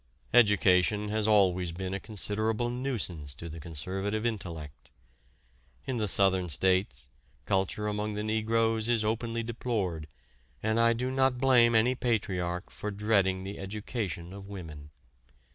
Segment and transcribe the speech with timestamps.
[0.33, 4.89] Education has always been a considerable nuisance to the conservative intellect.
[5.85, 7.07] In the Southern States,
[7.45, 10.07] culture among the negroes is openly deplored,
[10.63, 14.89] and I do not blame any patriarch for dreading the education of women.